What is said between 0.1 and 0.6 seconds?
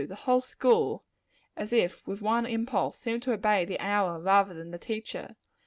whole